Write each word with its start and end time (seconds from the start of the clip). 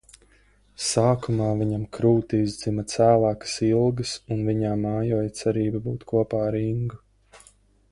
Sākumā 0.85 1.49
viņam 1.59 1.83
krūtīs 1.97 2.55
dzima 2.61 2.85
cēlākas 2.95 3.59
ilgas 3.69 4.15
un 4.37 4.43
viņā 4.49 4.73
mājoja 4.87 5.31
cerība 5.43 5.85
būt 5.89 6.09
kopā 6.15 6.43
ar 6.49 6.61
Ingu. 6.65 7.03